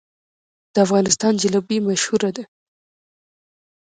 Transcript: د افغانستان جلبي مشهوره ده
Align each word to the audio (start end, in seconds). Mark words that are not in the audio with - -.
د 0.73 0.75
افغانستان 0.85 1.33
جلبي 1.41 1.77
مشهوره 1.87 2.31
ده 2.35 2.43